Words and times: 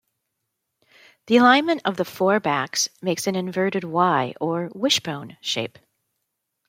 The 1.27 1.37
alignment 1.37 1.83
of 1.85 1.95
the 1.97 2.05
four 2.05 2.39
backs 2.39 2.89
makes 3.03 3.27
an 3.27 3.35
inverted 3.35 3.83
Y, 3.83 4.33
or 4.41 4.71
"wishbone", 4.73 5.37
shape. 5.41 5.77